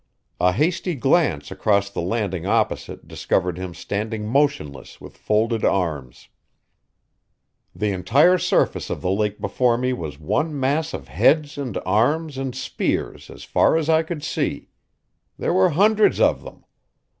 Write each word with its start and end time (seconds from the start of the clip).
A 0.39 0.51
hasty 0.51 0.95
glance 0.95 1.51
across 1.51 1.91
the 1.91 2.01
landing 2.01 2.47
opposite 2.47 3.07
discovered 3.07 3.59
him 3.59 3.75
standing 3.75 4.27
motionless 4.27 4.99
with 4.99 5.15
folded 5.15 5.63
arms. 5.63 6.27
The 7.75 7.91
entire 7.91 8.39
surface 8.39 8.89
of 8.89 9.03
the 9.03 9.11
lake 9.11 9.39
before 9.39 9.77
me 9.77 9.93
was 9.93 10.17
one 10.19 10.59
mass 10.59 10.95
of 10.95 11.07
heads 11.09 11.55
and 11.55 11.77
arms 11.85 12.39
and 12.39 12.55
spears 12.55 13.29
as 13.29 13.43
far 13.43 13.77
as 13.77 13.89
I 13.89 14.01
could 14.01 14.23
see. 14.23 14.69
There 15.37 15.53
were 15.53 15.69
hundreds 15.69 16.19
of 16.19 16.41
them. 16.41 16.65